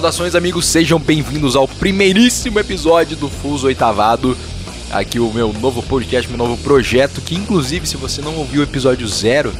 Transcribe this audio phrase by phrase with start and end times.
[0.00, 4.34] Saudações, amigos, sejam bem-vindos ao primeiríssimo episódio do Fuso Oitavado.
[4.90, 8.64] Aqui o meu novo podcast, meu novo projeto, que inclusive, se você não ouviu o
[8.64, 9.52] episódio zero,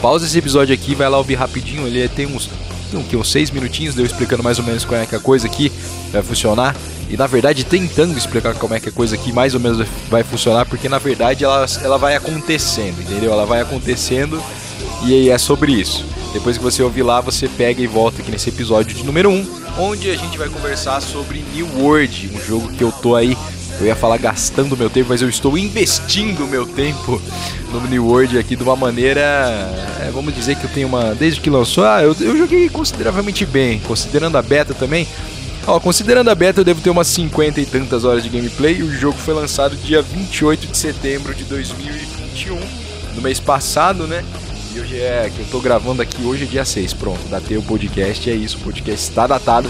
[0.00, 2.48] pausa esse episódio aqui, vai lá ouvir rapidinho, ele tem uns,
[2.92, 5.48] tem um, uns seis minutinhos, deu explicando mais ou menos como é que a coisa
[5.48, 5.72] aqui
[6.12, 6.76] vai funcionar.
[7.10, 10.22] E na verdade tentando explicar como é que a coisa aqui mais ou menos vai
[10.22, 13.32] funcionar, porque na verdade ela, ela vai acontecendo, entendeu?
[13.32, 14.40] Ela vai acontecendo
[15.04, 16.04] e é sobre isso.
[16.32, 19.46] Depois que você ouvir lá, você pega e volta aqui nesse episódio de número 1,
[19.78, 23.36] onde a gente vai conversar sobre New World, um jogo que eu tô aí,
[23.80, 27.20] eu ia falar gastando meu tempo, mas eu estou investindo meu tempo
[27.72, 29.20] no New World aqui de uma maneira,
[30.00, 33.46] é, vamos dizer que eu tenho uma, desde que lançou, ah, eu, eu joguei consideravelmente
[33.46, 35.06] bem, considerando a beta também,
[35.66, 38.82] Ó, considerando a beta, eu devo ter umas 50 e tantas horas de gameplay.
[38.82, 42.58] O jogo foi lançado dia 28 de setembro de 2021,
[43.14, 44.24] no mês passado, né?
[44.80, 46.94] Hoje é que eu tô gravando aqui, hoje é dia 6.
[46.94, 48.58] Pronto, datei o podcast, é isso.
[48.58, 49.68] O podcast está datado,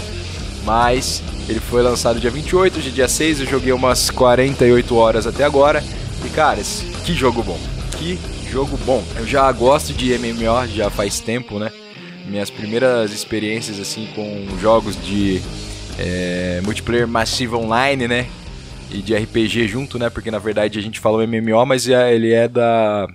[0.63, 3.39] mas ele foi lançado dia 28, hoje é dia 6.
[3.39, 5.83] Eu joguei umas 48 horas até agora.
[6.23, 7.59] E caras, que jogo bom!
[7.97, 8.19] Que
[8.51, 9.03] jogo bom!
[9.17, 11.71] Eu já gosto de MMO já faz tempo, né?
[12.27, 15.41] Minhas primeiras experiências assim com jogos de
[15.97, 18.27] é, multiplayer massivo online, né?
[18.91, 20.09] E de RPG junto, né?
[20.09, 23.07] Porque na verdade a gente fala MMO, mas é, ele é da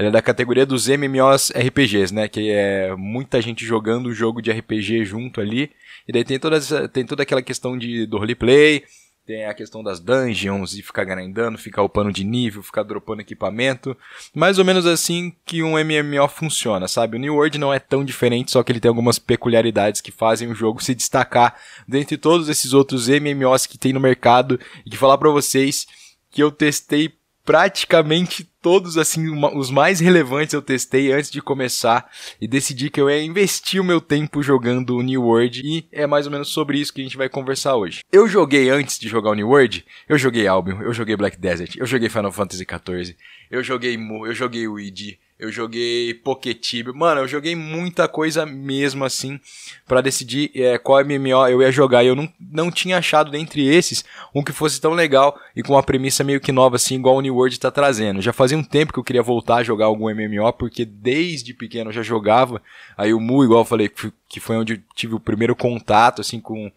[0.00, 2.26] ele é da categoria dos MMOs RPGs, né?
[2.26, 5.70] Que é muita gente jogando o jogo de RPG junto ali.
[6.08, 8.82] E daí tem toda, essa, tem toda aquela questão de, do roleplay,
[9.26, 13.94] tem a questão das dungeons e ficar grindando, ficar upando de nível, ficar dropando equipamento.
[14.34, 17.18] Mais ou menos assim que um MMO funciona, sabe?
[17.18, 20.50] O New World não é tão diferente, só que ele tem algumas peculiaridades que fazem
[20.50, 24.58] o jogo se destacar dentre todos esses outros MMOs que tem no mercado.
[24.86, 25.86] E que falar para vocês
[26.30, 27.12] que eu testei
[27.44, 32.10] praticamente todos assim os mais relevantes eu testei antes de começar
[32.40, 36.06] e decidi que eu ia investir o meu tempo jogando o New World e é
[36.06, 38.00] mais ou menos sobre isso que a gente vai conversar hoje.
[38.12, 41.76] Eu joguei antes de jogar o New World, eu joguei Albion, eu joguei Black Desert,
[41.76, 43.16] eu joguei Final Fantasy XIV,
[43.50, 46.88] eu joguei Mu, eu joguei Ouija, eu joguei Poketib.
[46.94, 49.40] Mano, eu joguei muita coisa mesmo assim
[49.86, 52.04] para decidir é, qual MMO eu ia jogar.
[52.04, 55.72] E eu não, não tinha achado dentre esses um que fosse tão legal e com
[55.72, 58.20] uma premissa meio que nova, assim, igual o New World tá trazendo.
[58.20, 61.88] Já fazia um tempo que eu queria voltar a jogar algum MMO, porque desde pequeno
[61.88, 62.60] eu já jogava.
[62.94, 63.90] Aí o Mu, igual eu falei,
[64.28, 66.70] que foi onde eu tive o primeiro contato, assim, com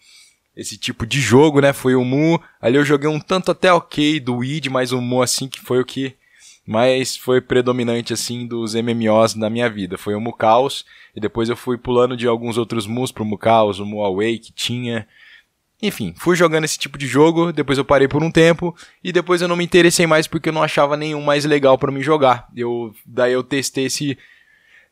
[0.55, 1.73] esse tipo de jogo, né?
[1.73, 2.41] Foi o Mu.
[2.61, 5.81] Ali eu joguei um tanto até ok do Weed, mas o Mu, assim, que foi
[5.81, 6.15] o que
[6.65, 9.97] mas foi predominante assim dos MMOs na minha vida.
[9.97, 10.85] Foi o Mucaos
[11.15, 14.53] e depois eu fui pulando de alguns outros Mus pro Mucaos, o Mu Away que
[14.53, 15.07] tinha.
[15.81, 19.41] Enfim, fui jogando esse tipo de jogo, depois eu parei por um tempo e depois
[19.41, 22.47] eu não me interessei mais porque eu não achava nenhum mais legal para me jogar.
[22.55, 24.17] Eu daí eu testei esse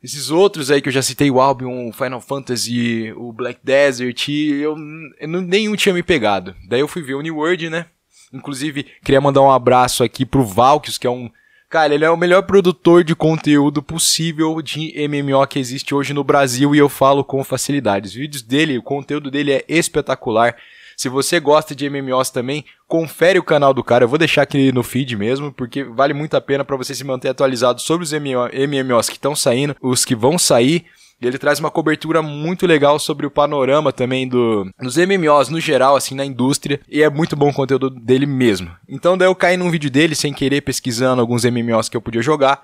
[0.04, 4.28] esses outros aí que eu já citei, o Albion, o Final Fantasy, o Black Desert,
[4.28, 4.76] e eu,
[5.20, 6.56] eu nenhum tinha me pegado.
[6.68, 7.86] Daí eu fui ver o New World, né?
[8.34, 11.30] Inclusive, queria mandar um abraço aqui pro Valkyus, que é um
[11.72, 16.22] Cara, ele é o melhor produtor de conteúdo possível de MMO que existe hoje no
[16.22, 18.10] Brasil e eu falo com facilidade.
[18.10, 20.58] Os vídeos dele, o conteúdo dele é espetacular.
[20.98, 24.04] Se você gosta de MMOs também, confere o canal do cara.
[24.04, 27.06] Eu vou deixar aqui no feed mesmo, porque vale muito a pena para você se
[27.06, 30.86] manter atualizado sobre os MMOs que estão saindo, os que vão sair
[31.22, 35.60] e ele traz uma cobertura muito legal sobre o panorama também do, dos MMOs no
[35.60, 36.80] geral, assim, na indústria.
[36.90, 38.72] E é muito bom o conteúdo dele mesmo.
[38.90, 42.24] Então daí eu caí num vídeo dele, sem querer, pesquisando alguns MMOs que eu podia
[42.24, 42.64] jogar.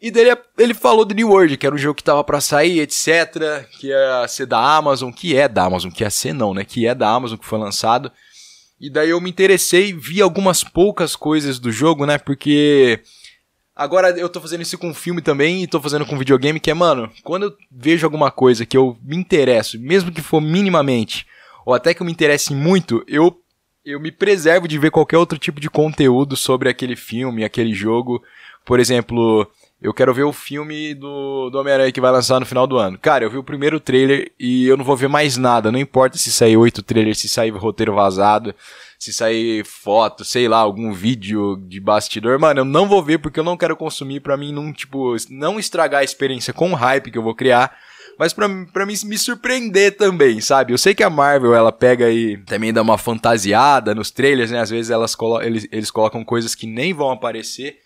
[0.00, 2.78] E dele ele falou do New World, que era um jogo que tava para sair,
[2.78, 3.66] etc.
[3.78, 6.64] Que ia ser da Amazon, que é da Amazon, que ia ser não, né?
[6.64, 8.10] Que é da Amazon, que foi lançado.
[8.80, 12.16] E daí eu me interessei, vi algumas poucas coisas do jogo, né?
[12.16, 13.00] Porque
[13.80, 16.74] Agora eu tô fazendo isso com filme também e tô fazendo com videogame, que é,
[16.74, 21.26] mano, quando eu vejo alguma coisa que eu me interesso, mesmo que for minimamente,
[21.64, 23.34] ou até que eu me interesse muito, eu,
[23.82, 28.22] eu me preservo de ver qualquer outro tipo de conteúdo sobre aquele filme, aquele jogo.
[28.66, 29.50] Por exemplo,
[29.80, 32.98] eu quero ver o filme do, do Homem-Aranha que vai lançar no final do ano.
[32.98, 35.72] Cara, eu vi o primeiro trailer e eu não vou ver mais nada.
[35.72, 38.54] Não importa se sair oito trailers, se sair roteiro vazado
[39.00, 43.40] se sair foto, sei lá, algum vídeo de bastidor, mano, eu não vou ver porque
[43.40, 47.10] eu não quero consumir para mim não, tipo, não estragar a experiência com o hype
[47.10, 47.76] que eu vou criar
[48.20, 50.74] mas pra, pra mim me surpreender também, sabe?
[50.74, 54.60] Eu sei que a Marvel, ela pega e também dá uma fantasiada nos trailers, né?
[54.60, 57.78] Às vezes elas colo eles, eles colocam coisas que nem vão aparecer.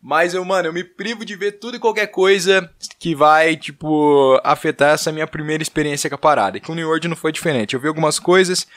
[0.00, 2.70] Mas eu, mano, eu me privo de ver tudo e qualquer coisa
[3.00, 6.58] que vai, tipo, afetar essa minha primeira experiência com a parada.
[6.58, 7.74] E com o New World não foi diferente.
[7.74, 8.68] Eu vi algumas coisas,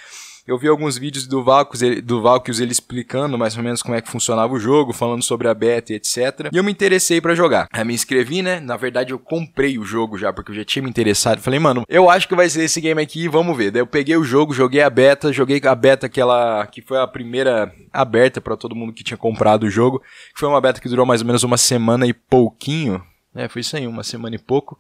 [0.50, 4.02] eu vi alguns vídeos do Valkyus, do Valkyus ele explicando mais ou menos como é
[4.02, 6.50] que funcionava o jogo, falando sobre a beta e etc.
[6.52, 7.68] E eu me interessei para jogar.
[7.72, 8.60] Aí me inscrevi, né?
[8.60, 11.40] Na verdade, eu comprei o jogo já, porque eu já tinha me interessado.
[11.40, 13.70] Falei, mano, eu acho que vai ser esse game aqui, vamos ver.
[13.70, 17.08] Daí eu peguei o jogo, joguei a beta, joguei a beta aquela que foi a
[17.08, 20.00] primeira aberta para todo mundo que tinha comprado o jogo.
[20.34, 23.04] Que foi uma beta que durou mais ou menos uma semana e pouquinho.
[23.36, 24.80] É, foi isso aí, uma semana e pouco.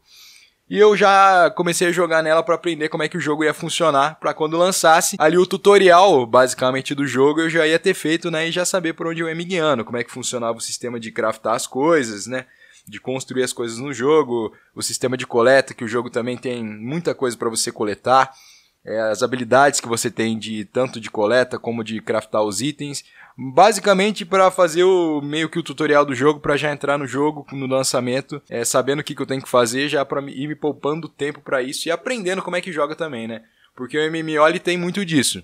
[0.69, 3.55] E eu já comecei a jogar nela para aprender como é que o jogo ia
[3.55, 8.29] funcionar, para quando lançasse ali o tutorial, basicamente do jogo, eu já ia ter feito,
[8.29, 10.61] né, e já saber por onde eu ia me guiando, como é que funcionava o
[10.61, 12.45] sistema de craftar as coisas, né?
[12.87, 16.63] De construir as coisas no jogo, o sistema de coleta, que o jogo também tem
[16.63, 18.31] muita coisa para você coletar
[18.85, 23.03] é, as habilidades que você tem de tanto de coleta como de craftar os itens,
[23.41, 27.47] basicamente para fazer o meio que o tutorial do jogo para já entrar no jogo
[27.53, 30.55] no lançamento, é, sabendo o que, que eu tenho que fazer já para ir me
[30.55, 33.41] poupando tempo para isso e aprendendo como é que joga também, né?
[33.73, 35.41] Porque o MMO ele tem muito disso.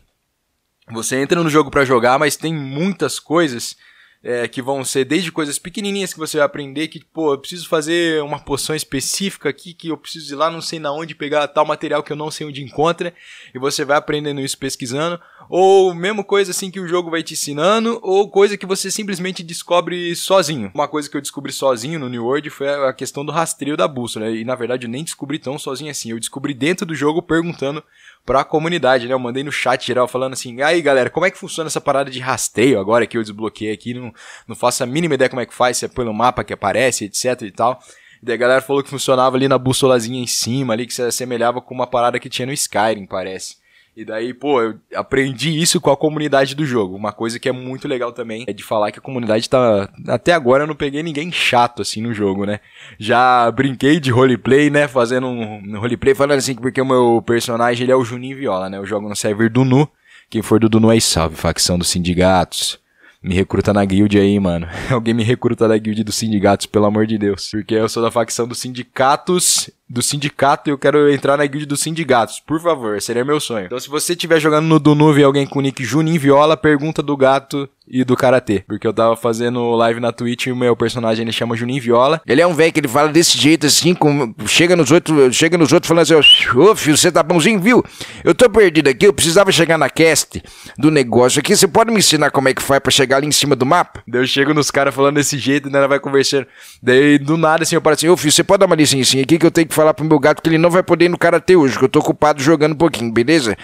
[0.91, 3.77] Você entra no jogo para jogar, mas tem muitas coisas
[4.25, 7.69] é, que vão ser desde coisas pequenininhas que você vai aprender, que, pô, eu preciso
[7.69, 11.47] fazer uma poção específica aqui, que eu preciso ir lá, não sei na onde, pegar
[11.47, 13.13] tal material que eu não sei onde encontra,
[13.53, 17.33] e você vai aprendendo isso pesquisando, ou mesmo coisa assim que o jogo vai te
[17.33, 20.71] ensinando, ou coisa que você simplesmente descobre sozinho.
[20.73, 23.87] Uma coisa que eu descobri sozinho no New World foi a questão do rastreio da
[23.87, 27.21] bússola, e na verdade eu nem descobri tão sozinho assim, eu descobri dentro do jogo
[27.21, 27.83] perguntando
[28.25, 29.13] pra comunidade, né?
[29.13, 32.09] Eu mandei no chat geral falando assim, aí galera, como é que funciona essa parada
[32.09, 34.11] de rastreio agora que eu desbloqueei aqui, não,
[34.47, 37.05] não faço a mínima ideia como é que faz, se é pelo mapa que aparece,
[37.05, 37.79] etc e tal.
[38.21, 41.01] E daí a galera falou que funcionava ali na bússolazinha em cima, ali que se
[41.01, 43.57] assemelhava com uma parada que tinha no Skyrim, parece.
[43.95, 46.97] E daí, pô, eu aprendi isso com a comunidade do jogo.
[46.97, 49.89] Uma coisa que é muito legal também é de falar que a comunidade tá.
[50.07, 52.59] Até agora eu não peguei ninguém chato assim no jogo, né?
[52.99, 54.85] Já brinquei de roleplay, né?
[54.85, 58.77] Fazendo um roleplay falando assim, porque o meu personagem ele é o Juninho Viola, né?
[58.77, 59.87] Eu jogo no server do Nu.
[60.29, 62.77] Quem for do Nu aí, salve, facção dos sindicatos.
[63.23, 64.67] Me recruta na guild aí, mano.
[64.91, 67.49] Alguém me recruta da guild dos sindicatos, pelo amor de Deus.
[67.49, 71.65] Porque eu sou da facção dos sindicatos do sindicato e eu quero entrar na guild
[71.65, 72.39] dos sindicatos.
[72.39, 73.65] Por favor, seria meu sonho.
[73.65, 77.15] Então, se você estiver jogando no Dunuve alguém com o nick Juninho Viola, pergunta do
[77.15, 78.63] gato e do karatê.
[78.67, 82.19] Porque eu tava fazendo live na Twitch e o meu personagem ele chama Juninho Viola.
[82.25, 85.57] Ele é um velho que ele fala desse jeito assim, com, chega nos outros, chega
[85.57, 86.15] nos outros falando assim:
[86.57, 87.83] "Ô, filho, você tá bonzinho, viu?
[88.23, 90.41] Eu tô perdido aqui, eu precisava chegar na cast
[90.77, 91.55] do negócio aqui.
[91.55, 94.01] Você pode me ensinar como é que faz para chegar ali em cima do mapa?"
[94.07, 96.47] Daí eu chego nos caras falando desse jeito, né, ela vai conversando.
[96.81, 99.37] Daí do nada assim eu paro assim: "Ô, filho, você pode dar uma licencinha aqui
[99.37, 101.17] que eu tenho que falar pro meu gato que ele não vai poder ir no
[101.17, 103.55] karatê hoje, que eu tô ocupado jogando um pouquinho, beleza?"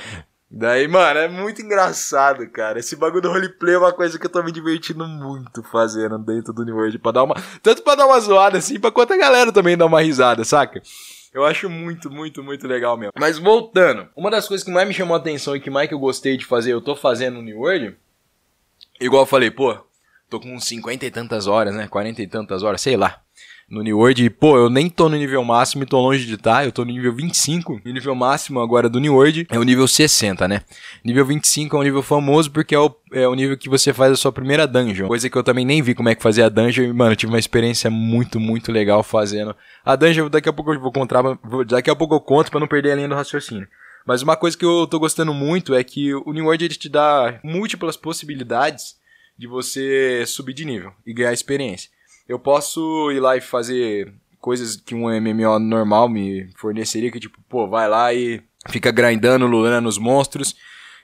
[0.53, 2.77] Daí, mano, é muito engraçado, cara.
[2.77, 6.51] Esse bagulho do roleplay é uma coisa que eu tô me divertindo muito fazendo dentro
[6.51, 6.99] do New World.
[6.99, 7.35] Pra dar uma.
[7.63, 10.81] Tanto pra dar uma zoada assim, pra quanto a galera também dar uma risada, saca?
[11.33, 13.13] Eu acho muito, muito, muito legal mesmo.
[13.17, 15.93] Mas voltando, uma das coisas que mais me chamou a atenção e que mais que
[15.93, 17.95] eu gostei de fazer, eu tô fazendo no New World.
[18.99, 19.77] Igual eu falei, pô,
[20.29, 21.87] tô com uns 50 e tantas horas, né?
[21.87, 23.21] 40 e tantas horas, sei lá
[23.71, 24.25] no New World.
[24.25, 26.57] E, pô, eu nem tô no nível máximo e tô longe de estar.
[26.57, 27.81] Tá, eu tô no nível 25.
[27.85, 30.61] E o nível máximo agora do New World é o nível 60, né?
[31.03, 34.11] Nível 25 é um nível famoso porque é o, é o nível que você faz
[34.11, 35.07] a sua primeira dungeon.
[35.07, 36.83] Coisa que eu também nem vi como é que fazia a dungeon.
[36.83, 39.55] E, mano, tive uma experiência muito, muito legal fazendo.
[39.85, 41.23] A dungeon daqui a pouco eu vou contar.
[41.67, 43.67] Daqui a pouco eu conto pra não perder a linha do raciocínio.
[44.05, 46.89] Mas uma coisa que eu tô gostando muito é que o New World ele te
[46.89, 48.99] dá múltiplas possibilidades
[49.37, 51.89] de você subir de nível e ganhar experiência
[52.31, 57.37] eu posso ir lá e fazer coisas que um MMO normal me forneceria, que tipo,
[57.49, 60.55] pô, vai lá e fica grindando, lulando os monstros.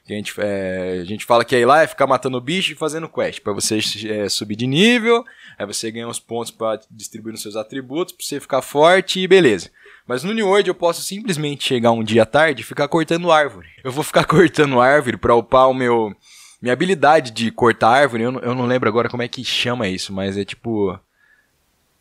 [0.10, 2.78] A, gente, é, a gente fala que é ir lá é ficar matando bicho e
[2.78, 5.26] fazendo quest, para você é, subir de nível,
[5.60, 9.28] aí você ganha uns pontos para distribuir nos seus atributos, pra você ficar forte e
[9.28, 9.70] beleza.
[10.08, 13.68] Mas no New World eu posso simplesmente chegar um dia tarde e ficar cortando árvore.
[13.84, 16.16] Eu vou ficar cortando árvore para upar o meu
[16.62, 18.24] minha habilidade de cortar árvore.
[18.24, 20.98] Eu não, eu não lembro agora como é que chama isso, mas é tipo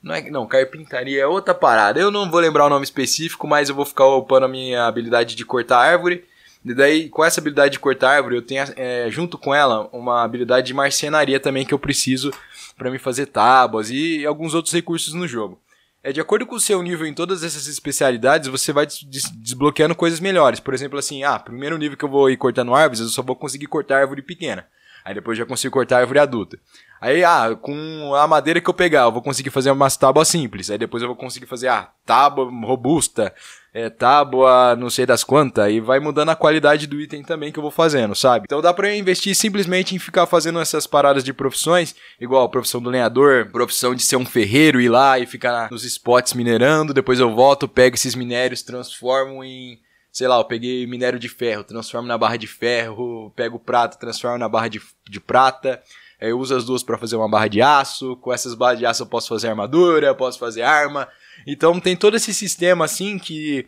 [0.06, 1.98] não é não, carpintaria é outra parada.
[1.98, 5.34] Eu não vou lembrar o nome específico, mas eu vou ficar upando a minha habilidade
[5.34, 6.24] de cortar árvore.
[6.64, 10.22] E daí, com essa habilidade de cortar árvore, eu tenho é, junto com ela uma
[10.22, 12.30] habilidade de marcenaria também que eu preciso
[12.78, 15.60] para me fazer tábuas e alguns outros recursos no jogo.
[16.04, 19.94] É de acordo com o seu nível em todas essas especialidades, você vai des desbloqueando
[19.96, 20.60] coisas melhores.
[20.60, 23.34] Por exemplo, assim, ah, primeiro nível que eu vou ir cortando árvores, eu só vou
[23.34, 24.68] conseguir cortar árvore pequena.
[25.04, 26.58] Aí depois já consigo cortar árvore adulta.
[27.00, 30.70] Aí, ah, com a madeira que eu pegar, eu vou conseguir fazer umas tábuas simples.
[30.70, 33.34] Aí depois eu vou conseguir fazer, ah, tábua robusta,
[33.74, 35.70] é, tábua não sei das quantas.
[35.70, 38.46] E vai mudando a qualidade do item também que eu vou fazendo, sabe?
[38.46, 42.48] Então dá pra eu investir simplesmente em ficar fazendo essas paradas de profissões, igual a
[42.48, 46.94] profissão do lenhador, profissão de ser um ferreiro, ir lá e ficar nos spots minerando.
[46.94, 49.78] Depois eu volto, pego esses minérios, transformo em
[50.16, 54.38] sei lá, eu peguei minério de ferro, transformo na barra de ferro, pego prata, transformo
[54.38, 55.82] na barra de, de prata,
[56.20, 59.02] eu uso as duas para fazer uma barra de aço, com essas barras de aço
[59.02, 61.08] eu posso fazer armadura, posso fazer arma.
[61.46, 63.66] Então tem todo esse sistema assim que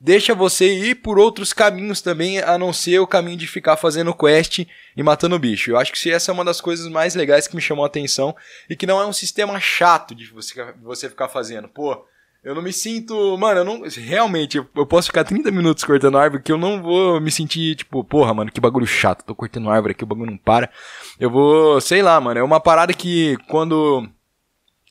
[0.00, 4.14] deixa você ir por outros caminhos também, a não ser o caminho de ficar fazendo
[4.14, 4.60] quest
[4.96, 5.70] e matando bicho.
[5.70, 8.34] Eu acho que essa é uma das coisas mais legais que me chamou a atenção
[8.68, 11.68] e que não é um sistema chato de você, você ficar fazendo.
[11.68, 12.06] Pô,
[12.42, 13.36] eu não me sinto.
[13.36, 13.82] Mano, eu não.
[13.82, 18.02] Realmente, eu posso ficar 30 minutos cortando árvore que eu não vou me sentir, tipo,
[18.02, 19.24] porra, mano, que bagulho chato.
[19.24, 20.70] Tô cortando árvore aqui, o bagulho não para.
[21.18, 21.80] Eu vou.
[21.80, 22.40] Sei lá, mano.
[22.40, 24.08] É uma parada que quando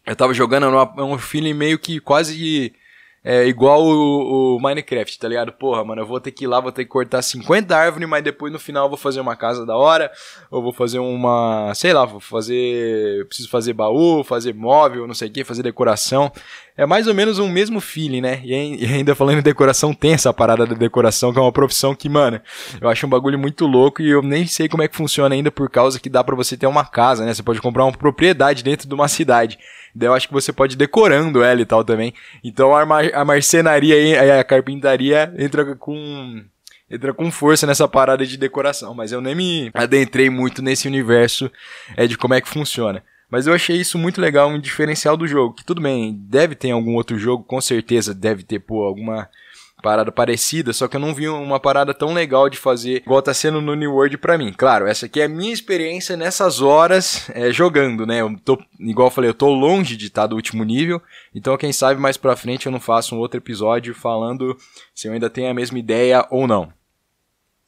[0.05, 2.73] eu tava jogando, é um feeling meio que quase
[3.23, 5.51] é igual o, o, Minecraft, tá ligado?
[5.51, 8.23] Porra, mano, eu vou ter que ir lá, vou ter que cortar 50 árvores, mas
[8.23, 10.09] depois no final eu vou fazer uma casa da hora,
[10.49, 15.27] ou vou fazer uma, sei lá, vou fazer, preciso fazer baú, fazer móvel, não sei
[15.27, 16.31] o que, fazer decoração.
[16.79, 18.39] É mais ou menos um mesmo feeling, né?
[18.49, 22.07] E ainda falando em decoração, tem essa parada da decoração, que é uma profissão que,
[22.07, 22.39] mano,
[22.79, 25.51] eu acho um bagulho muito louco e eu nem sei como é que funciona ainda
[25.51, 27.33] por causa que dá para você ter uma casa, né?
[27.33, 29.59] Você pode comprar uma propriedade dentro de uma cidade.
[29.93, 32.13] Daí eu acho que você pode ir decorando ela e tal também.
[32.41, 36.45] Então a, mar a marcenaria e a carpintaria entra com
[36.89, 41.51] entra com força nessa parada de decoração, mas eu nem me adentrei muito nesse universo
[41.97, 43.03] é, de como é que funciona.
[43.29, 45.53] Mas eu achei isso muito legal, um diferencial do jogo.
[45.53, 49.29] Que tudo bem, deve ter algum outro jogo, com certeza deve ter, pô, alguma
[49.81, 53.33] parada parecida, só que eu não vi uma parada tão legal de fazer igual tá
[53.33, 54.53] sendo no New World pra mim.
[54.53, 58.21] Claro, essa aqui é a minha experiência nessas horas é, jogando, né?
[58.21, 61.01] Eu tô, igual eu falei, eu tô longe de estar tá do último nível,
[61.33, 64.57] então quem sabe mais pra frente eu não faço um outro episódio falando
[64.93, 66.71] se eu ainda tenho a mesma ideia ou não.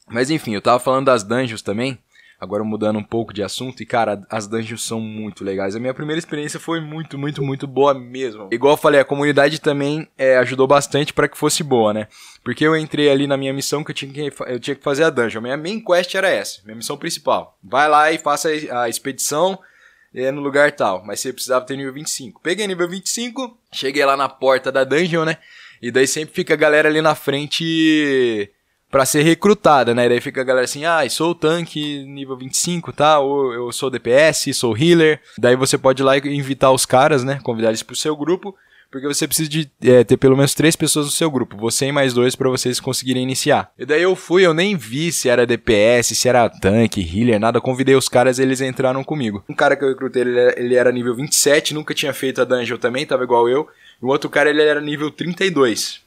[0.08, 1.98] Mas enfim, eu tava falando das dungeons também.
[2.42, 5.76] Agora mudando um pouco de assunto, e cara, as dungeons são muito legais.
[5.76, 8.48] A minha primeira experiência foi muito, muito, muito boa mesmo.
[8.50, 12.08] Igual eu falei, a comunidade também é, ajudou bastante para que fosse boa, né?
[12.42, 15.04] Porque eu entrei ali na minha missão que eu tinha que, eu tinha que fazer
[15.04, 15.40] a dungeon.
[15.40, 17.56] Minha main quest era essa, minha missão principal.
[17.62, 19.56] Vai lá e faça a expedição
[20.12, 21.04] é, no lugar tal.
[21.06, 22.40] Mas você precisava ter nível 25.
[22.42, 25.36] Peguei nível 25, cheguei lá na porta da dungeon, né?
[25.80, 28.50] E daí sempre fica a galera ali na frente
[28.92, 30.06] para ser recrutada, né?
[30.06, 33.18] Daí fica a galera assim, ah, sou o tanque nível 25, tá?
[33.18, 35.18] Ou eu sou DPS, sou healer.
[35.38, 37.40] Daí você pode ir lá e invitar os caras, né?
[37.42, 38.54] Convidar eles pro seu grupo.
[38.90, 41.56] Porque você precisa de é, ter pelo menos três pessoas no seu grupo.
[41.56, 43.72] Você e mais dois para vocês conseguirem iniciar.
[43.78, 47.62] E daí eu fui, eu nem vi se era DPS, se era tanque, healer, nada.
[47.62, 49.42] Convidei os caras eles entraram comigo.
[49.48, 52.44] Um cara que eu recrutei, ele era, ele era nível 27, nunca tinha feito a
[52.44, 53.66] dungeon também, tava igual eu.
[54.02, 56.02] E o outro cara, ele era nível 32.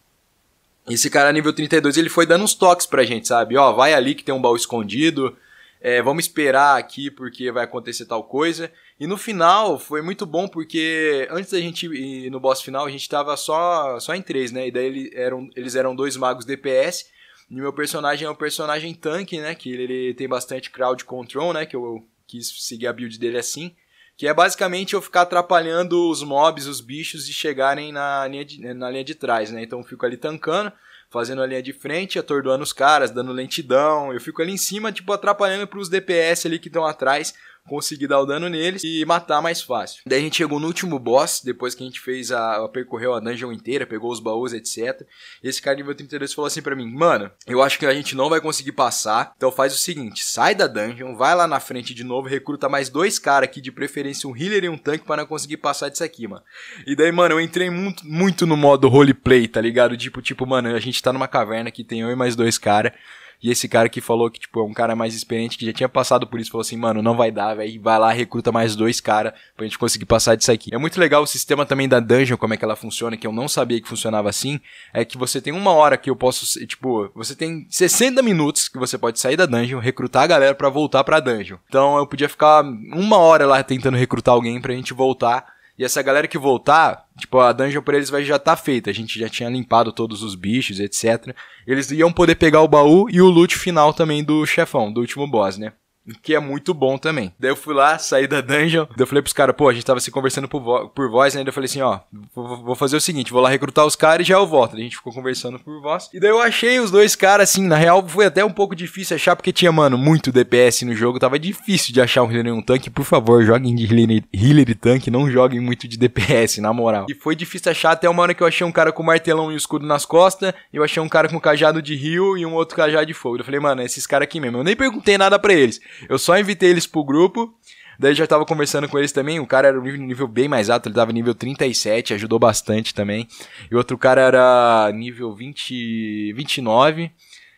[0.88, 3.58] Esse cara nível 32, ele foi dando uns toques pra gente, sabe?
[3.58, 5.36] Ó, vai ali que tem um baú escondido,
[5.82, 8.72] é, vamos esperar aqui porque vai acontecer tal coisa.
[9.00, 12.90] E no final foi muito bom porque antes da gente ir no boss final, a
[12.90, 14.68] gente tava só, só em três, né?
[14.68, 17.06] E daí eles eram, eles eram dois magos DPS.
[17.50, 19.54] E meu personagem é um personagem tanque, né?
[19.54, 21.66] Que ele tem bastante crowd control, né?
[21.66, 23.76] Que eu quis seguir a build dele assim.
[24.18, 28.74] Que é basicamente eu ficar atrapalhando os mobs, os bichos, de chegarem na linha de,
[28.74, 29.64] na linha de trás, né?
[29.64, 30.72] Então eu fico ali tancando,
[31.10, 34.14] fazendo a linha de frente, atordoando os caras, dando lentidão.
[34.14, 37.34] Eu fico ali em cima, tipo, atrapalhando pros DPS ali que estão atrás
[37.68, 40.02] conseguir dar o dano neles e matar mais fácil.
[40.06, 43.20] Daí a gente chegou no último boss, depois que a gente fez a, percorreu a
[43.20, 45.06] dungeon inteira, pegou os baús, etc.
[45.44, 48.30] Esse cara nível 32 falou assim para mim: "Mano, eu acho que a gente não
[48.30, 49.34] vai conseguir passar.
[49.36, 52.90] Então faz o seguinte, sai da dungeon, vai lá na frente de novo, recruta mais
[52.90, 56.04] dois caras aqui, de preferência um healer e um tanque para não conseguir passar disso
[56.04, 56.44] aqui, mano".
[56.86, 59.98] E daí, mano, eu entrei muito, muito no modo roleplay, tá ligado?
[59.98, 62.94] Tipo, tipo, mano, a gente tá numa caverna que tem eu e mais dois caras
[63.42, 65.90] e esse cara que falou que, tipo, é um cara mais experiente, que já tinha
[65.90, 67.82] passado por isso, falou assim, mano, não vai dar, velho.
[67.82, 70.74] Vai lá, recruta mais dois caras pra gente conseguir passar disso aqui.
[70.74, 73.32] É muito legal o sistema também da dungeon, como é que ela funciona, que eu
[73.32, 74.60] não sabia que funcionava assim.
[74.94, 78.78] É que você tem uma hora que eu posso, tipo, você tem 60 minutos que
[78.78, 81.58] você pode sair da dungeon, recrutar a galera para voltar pra dungeon.
[81.68, 86.02] Então eu podia ficar uma hora lá tentando recrutar alguém pra gente voltar e essa
[86.02, 88.90] galera que voltar, tipo, a dungeon pra eles vai já tá feita.
[88.90, 91.36] A gente já tinha limpado todos os bichos, etc.
[91.68, 95.28] Eles iam poder pegar o baú e o loot final também do chefão, do último
[95.28, 95.74] boss, né?
[96.22, 97.34] Que é muito bom também.
[97.40, 99.86] Daí eu fui lá, saí da dungeon, daí eu falei pros caras, pô, a gente
[99.86, 101.42] tava se conversando por, vo por voz, né?
[101.42, 102.00] Daí eu falei assim, ó,
[102.34, 104.74] vou fazer o seguinte, vou lá recrutar os caras e já eu volto.
[104.74, 106.10] Daí a gente ficou conversando por voz.
[106.14, 109.16] E daí eu achei os dois caras, assim, na real foi até um pouco difícil
[109.16, 112.52] achar, porque tinha, mano, muito DPS no jogo, tava difícil de achar um healer e
[112.52, 112.90] um tanque.
[112.90, 117.06] Por favor, joguem de healer, healer e tanque, não joguem muito de DPS, na moral.
[117.10, 119.56] E foi difícil achar até uma hora que eu achei um cara com martelão e
[119.56, 123.06] escudo nas costas, eu achei um cara com cajado de rio e um outro cajado
[123.06, 123.38] de fogo.
[123.38, 124.58] Eu falei, mano, esses caras aqui mesmo.
[124.58, 125.80] Eu nem perguntei nada para eles.
[126.08, 127.54] Eu só invitei eles pro grupo.
[127.98, 130.90] Daí já tava conversando com eles também, o cara era um nível bem mais alto,
[130.90, 133.26] ele tava nível 37, ajudou bastante também.
[133.72, 137.12] E outro cara era nível 20, 29.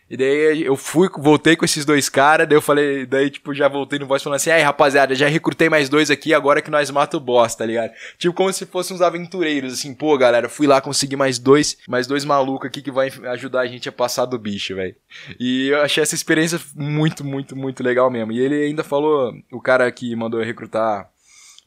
[0.10, 3.68] E daí eu fui, voltei com esses dois caras, daí eu falei, daí tipo, já
[3.68, 6.90] voltei no voz falando assim, aí rapaziada, já recrutei mais dois aqui, agora que nós
[6.90, 7.92] mata o boss, tá ligado?
[8.18, 12.08] Tipo, como se fossem uns aventureiros, assim, pô, galera, fui lá conseguir mais dois, mais
[12.08, 14.96] dois malucos aqui que vai ajudar a gente a passar do bicho, velho.
[15.40, 18.32] E eu achei essa experiência muito, muito, muito legal mesmo.
[18.32, 21.10] E ele ainda falou, o cara que mandou eu recrutar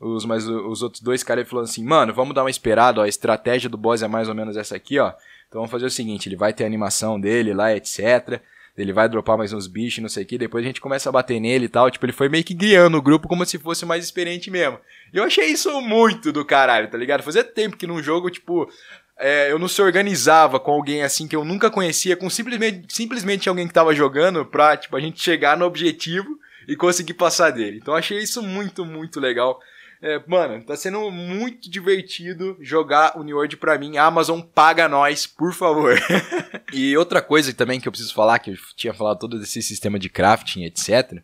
[0.01, 3.09] os, mais, os outros dois caras, falou assim, mano, vamos dar uma esperada, ó, a
[3.09, 5.13] estratégia do boss é mais ou menos essa aqui, ó.
[5.49, 8.41] Então vamos fazer o seguinte, ele vai ter a animação dele lá, etc.
[8.79, 10.39] Ele vai dropar mais uns bichos, não sei o que.
[10.39, 11.91] Depois a gente começa a bater nele e tal.
[11.91, 14.79] Tipo, ele foi meio que guiando o grupo como se fosse mais experiente mesmo.
[15.13, 17.23] E eu achei isso muito do caralho, tá ligado?
[17.23, 18.71] Fazia tempo que num jogo, tipo,
[19.19, 23.49] é, eu não se organizava com alguém assim que eu nunca conhecia, com simplesmente, simplesmente
[23.49, 27.79] alguém que tava jogando pra, tipo, a gente chegar no objetivo e conseguir passar dele.
[27.83, 29.61] Então achei isso muito, muito legal.
[30.03, 33.99] É, mano, tá sendo muito divertido jogar World pra mim.
[33.99, 35.95] A Amazon paga nós, por favor.
[36.73, 39.99] e outra coisa também que eu preciso falar, que eu tinha falado todo desse sistema
[39.99, 41.23] de crafting, etc.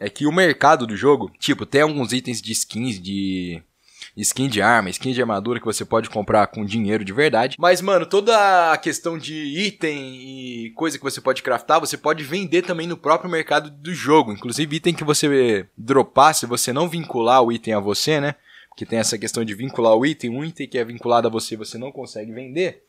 [0.00, 3.62] É que o mercado do jogo, tipo, tem alguns itens de skins de
[4.16, 7.56] skin de arma, skin de armadura que você pode comprar com dinheiro de verdade.
[7.58, 12.24] Mas, mano, toda a questão de item e coisa que você pode craftar, você pode
[12.24, 14.32] vender também no próprio mercado do jogo.
[14.32, 18.34] Inclusive, item que você dropar, se você não vincular o item a você, né?
[18.68, 21.56] Porque tem essa questão de vincular o item, um item que é vinculado a você,
[21.56, 22.82] você não consegue vender.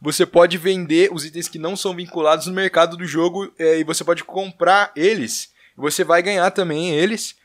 [0.00, 3.84] Você pode vender os itens que não são vinculados no mercado do jogo é, e
[3.84, 5.52] você pode comprar eles.
[5.76, 7.36] Você vai ganhar também eles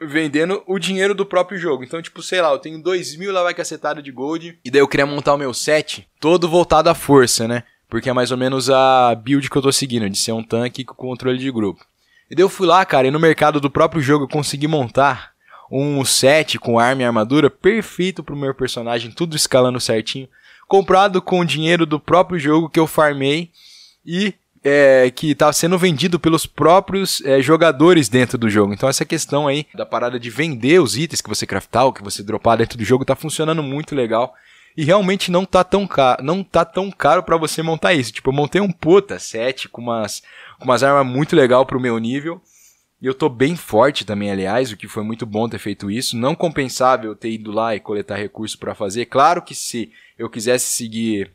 [0.00, 1.84] vendendo o dinheiro do próprio jogo.
[1.84, 4.58] Então, tipo, sei lá, eu tenho 2 mil lá vai cacetado de gold.
[4.64, 7.64] E daí eu queria montar o meu set todo voltado à força, né?
[7.88, 10.84] Porque é mais ou menos a build que eu tô seguindo, de ser um tanque
[10.84, 11.84] com controle de grupo.
[12.30, 15.32] E daí eu fui lá, cara, e no mercado do próprio jogo eu consegui montar
[15.70, 20.28] um set com arma e armadura perfeito pro meu personagem, tudo escalando certinho.
[20.66, 23.50] Comprado com o dinheiro do próprio jogo que eu farmei
[24.06, 28.72] e é, que está sendo vendido pelos próprios é, jogadores dentro do jogo.
[28.72, 32.02] Então essa questão aí da parada de vender os itens que você craftar, ou que
[32.02, 34.34] você dropar dentro do jogo, está funcionando muito legal.
[34.76, 38.12] E realmente não tá tão caro, não tá tão caro para você montar isso.
[38.12, 40.22] Tipo, eu montei um puta set com umas,
[40.58, 42.40] com umas armas muito legal pro meu nível.
[43.02, 46.16] E eu tô bem forte também, aliás, o que foi muito bom ter feito isso.
[46.16, 49.06] Não compensável ter ido lá e coletar recursos para fazer.
[49.06, 51.32] Claro que se eu quisesse seguir,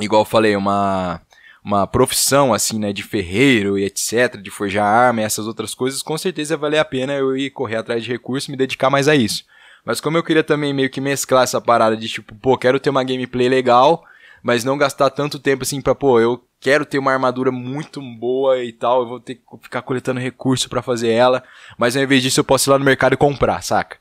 [0.00, 1.22] igual eu falei, uma
[1.64, 6.02] uma profissão assim, né, de ferreiro e etc, de forjar arma e essas outras coisas,
[6.02, 9.08] com certeza valer a pena eu ir correr atrás de recursos e me dedicar mais
[9.08, 9.44] a isso.
[9.84, 12.90] Mas como eu queria também meio que mesclar essa parada de tipo, pô, quero ter
[12.90, 14.04] uma gameplay legal,
[14.42, 18.62] mas não gastar tanto tempo assim pra, pô, eu quero ter uma armadura muito boa
[18.62, 21.42] e tal, eu vou ter que ficar coletando recurso para fazer ela,
[21.78, 23.96] mas ao invés disso eu posso ir lá no mercado e comprar, saca?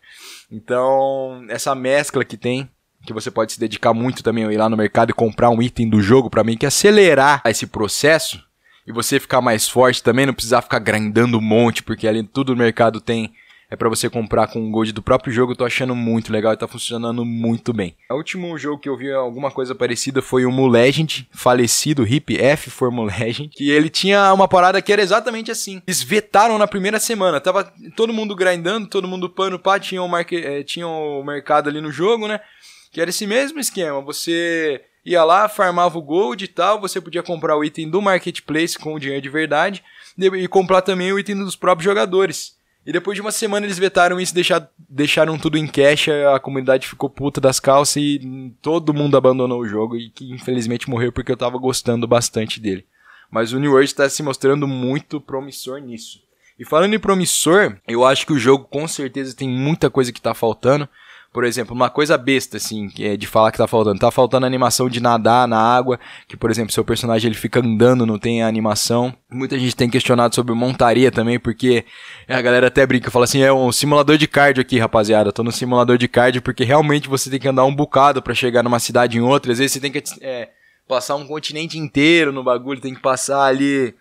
[0.52, 2.70] Então, essa mescla que tem
[3.06, 5.62] que você pode se dedicar muito também a ir lá no mercado e comprar um
[5.62, 8.44] item do jogo para mim que acelerar esse processo
[8.86, 12.54] e você ficar mais forte também, não precisar ficar grindando um monte, porque ali tudo
[12.54, 13.34] no mercado tem
[13.74, 16.54] é para você comprar com o gold do próprio jogo, eu tô achando muito legal
[16.54, 17.96] e tá funcionando muito bem.
[18.12, 22.40] O último jogo que eu vi alguma coisa parecida foi o Mu Legend, falecido Hip
[22.40, 25.82] F for Mu Legend, que ele tinha uma parada que era exatamente assim.
[25.88, 30.08] Eles vetaram na primeira semana, tava todo mundo grindando, todo mundo pano pá, tinha o,
[30.08, 32.40] marque, eh, tinha o mercado ali no jogo, né?
[32.94, 34.00] Que era esse mesmo esquema.
[34.02, 38.80] Você ia lá, farmava o gold e tal, você podia comprar o item do marketplace
[38.80, 39.84] com o dinheiro de verdade
[40.18, 42.56] e comprar também o item dos próprios jogadores.
[42.86, 46.88] E depois de uma semana eles vetaram isso, deixar, deixaram tudo em cash, a comunidade
[46.88, 51.32] ficou puta das calças e todo mundo abandonou o jogo e que infelizmente morreu porque
[51.32, 52.86] eu tava gostando bastante dele.
[53.32, 56.22] Mas o New World está se mostrando muito promissor nisso.
[56.60, 60.22] E falando em promissor, eu acho que o jogo com certeza tem muita coisa que
[60.22, 60.88] tá faltando.
[61.34, 64.00] Por exemplo, uma coisa besta, assim, é de falar que tá faltando.
[64.00, 68.06] Tá faltando animação de nadar na água, que, por exemplo, seu personagem ele fica andando,
[68.06, 69.12] não tem a animação.
[69.32, 71.86] Muita gente tem questionado sobre montaria também, porque
[72.30, 75.32] a galera até brinca, fala assim, é um simulador de cardio aqui, rapaziada.
[75.32, 78.62] Tô no simulador de cardio porque realmente você tem que andar um bocado para chegar
[78.62, 79.52] numa cidade em outra.
[79.52, 80.50] Às vezes você tem que é,
[80.88, 83.96] passar um continente inteiro no bagulho, tem que passar ali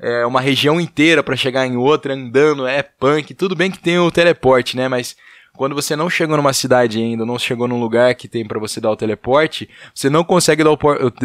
[0.00, 3.34] é, uma região inteira para chegar em outra andando, é punk.
[3.34, 4.88] Tudo bem que tem o teleporte, né?
[4.88, 5.14] Mas
[5.58, 8.80] quando você não chegou numa cidade ainda, não chegou num lugar que tem para você
[8.80, 10.78] dar o teleporte, você não consegue dar o,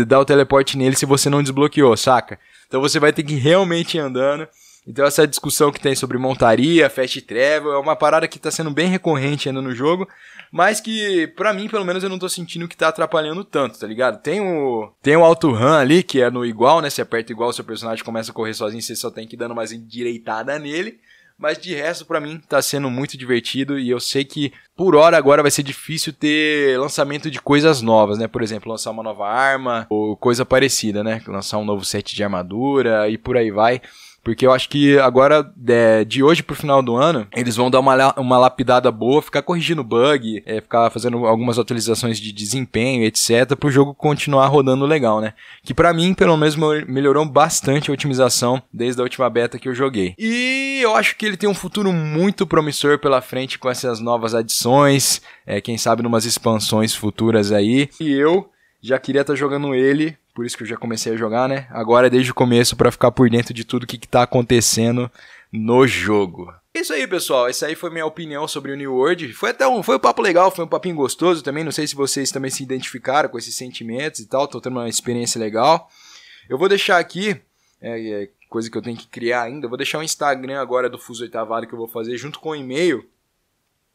[0.05, 2.39] dar o teleporte nele se você não desbloqueou, saca?
[2.67, 4.47] Então você vai ter que realmente ir andando.
[4.87, 8.71] Então essa discussão que tem sobre montaria, fast travel, é uma parada que tá sendo
[8.71, 10.07] bem recorrente ainda no jogo,
[10.51, 13.87] mas que, pra mim, pelo menos, eu não tô sentindo que tá atrapalhando tanto, tá
[13.87, 14.21] ligado?
[14.21, 16.89] Tem o, tem o auto run ali, que é no igual, né?
[16.89, 19.55] Você aperta igual, seu personagem começa a correr sozinho, você só tem que ir dando
[19.55, 20.99] mais endireitada nele.
[21.37, 25.17] Mas de resto, para mim, tá sendo muito divertido e eu sei que por hora
[25.17, 28.27] agora vai ser difícil ter lançamento de coisas novas, né?
[28.27, 31.21] Por exemplo, lançar uma nova arma ou coisa parecida, né?
[31.27, 33.81] Lançar um novo set de armadura e por aí vai.
[34.23, 37.81] Porque eu acho que agora, é, de hoje pro final do ano, eles vão dar
[37.81, 43.55] uma, uma lapidada boa, ficar corrigindo bug, é, ficar fazendo algumas atualizações de desempenho, etc,
[43.59, 45.33] pro jogo continuar rodando legal, né?
[45.61, 46.55] Que para mim, pelo menos,
[46.87, 50.15] melhorou bastante a otimização desde a última beta que eu joguei.
[50.17, 54.33] E eu acho que ele tem um futuro muito promissor pela frente com essas novas
[54.33, 57.89] adições, é, quem sabe numas expansões futuras aí.
[57.99, 58.49] E eu
[58.81, 61.67] já queria estar tá jogando ele por isso que eu já comecei a jogar, né?
[61.69, 65.09] Agora desde o começo para ficar por dentro de tudo que, que tá acontecendo
[65.51, 66.51] no jogo.
[66.73, 67.47] É isso aí, pessoal.
[67.47, 69.31] Essa aí foi minha opinião sobre o New World.
[69.33, 71.63] Foi até um, foi um papo legal, foi um papinho gostoso também.
[71.63, 74.47] Não sei se vocês também se identificaram com esses sentimentos e tal.
[74.47, 75.87] Tô tendo uma experiência legal.
[76.49, 77.39] Eu vou deixar aqui,
[77.79, 79.67] é, é coisa que eu tenho que criar ainda.
[79.67, 82.55] Vou deixar o Instagram agora do Fuso Oitavado que eu vou fazer junto com o
[82.55, 83.07] e-mail.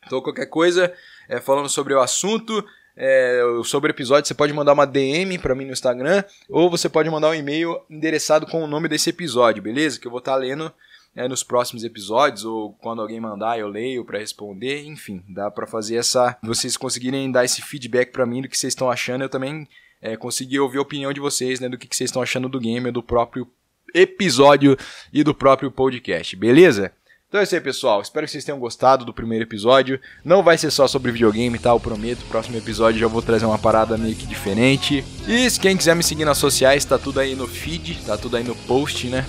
[0.06, 0.94] Então, qualquer coisa,
[1.28, 2.64] é, falando sobre o assunto,
[3.00, 6.88] é, sobre o episódio, você pode mandar uma DM para mim no Instagram ou você
[6.88, 10.00] pode mandar um e-mail endereçado com o nome desse episódio, beleza?
[10.00, 10.72] Que eu vou estar tá lendo
[11.14, 15.64] é, nos próximos episódios ou quando alguém mandar eu leio para responder, enfim, dá para
[15.64, 19.28] fazer essa, vocês conseguirem dar esse feedback para mim do que vocês estão achando, eu
[19.28, 19.68] também
[20.02, 22.58] é, consegui ouvir a opinião de vocês, né, do que, que vocês estão achando do
[22.58, 23.48] game, do próprio
[23.94, 24.76] episódio
[25.12, 26.92] e do próprio podcast, beleza?
[27.28, 28.00] Então é isso aí, pessoal.
[28.00, 30.00] Espero que vocês tenham gostado do primeiro episódio.
[30.24, 31.68] Não vai ser só sobre videogame, tá?
[31.68, 32.24] Eu prometo.
[32.26, 35.04] Próximo episódio já vou trazer uma parada meio que diferente.
[35.26, 38.38] E se quem quiser me seguir nas sociais, tá tudo aí no feed, tá tudo
[38.38, 39.26] aí no post, né?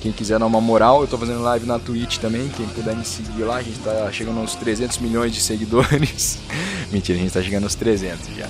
[0.00, 2.48] Quem quiser dar uma moral, eu tô fazendo live na Twitch também.
[2.56, 6.38] Quem puder me seguir lá, a gente tá chegando aos 300 milhões de seguidores.
[6.92, 8.48] Mentira, a gente tá chegando aos 300 já.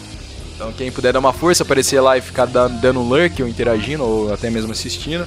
[0.55, 4.35] Então quem puder dar uma força, aparecer lá e ficar dando lurk ou interagindo ou
[4.35, 5.25] até mesmo assistindo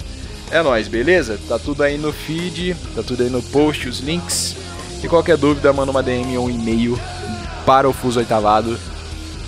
[0.52, 1.40] é nóis, beleza?
[1.48, 4.56] Tá tudo aí no feed, tá tudo aí no post, os links.
[5.04, 7.00] E qualquer dúvida, manda uma DM ou um e-mail
[7.66, 8.80] para o Fuso Oitavado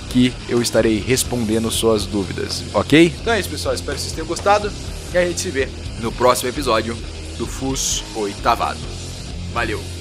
[0.10, 3.14] que eu estarei respondendo suas dúvidas, ok?
[3.22, 3.76] Então é isso, pessoal.
[3.76, 4.72] Espero que vocês tenham gostado
[5.14, 5.68] e a gente se vê
[6.00, 6.98] no próximo episódio
[7.38, 8.80] do Fus Oitavado.
[9.54, 9.97] Valeu!